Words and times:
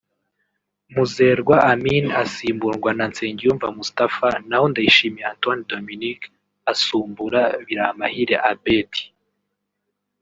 Muzerwa 0.93 1.55
Amin 1.71 2.05
asimburwa 2.21 2.89
na 2.97 3.05
Nsengiyumva 3.11 3.67
Moustapha 3.77 4.29
naho 4.49 4.65
Ndayishimiye 4.71 5.25
Antoine 5.33 5.65
Dominique 5.71 6.25
asumbura 6.71 7.41
Biramahire 7.65 8.35
Abeddy 8.51 9.03